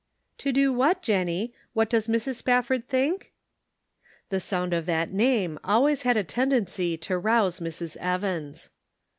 [0.39, 1.53] "To do what, Jennie?
[1.73, 2.37] What does Mrs.
[2.37, 3.33] Spafford think?"
[4.29, 7.97] The sound of that name always had a ten dency to rouse Mrs.
[7.97, 8.71] Evans.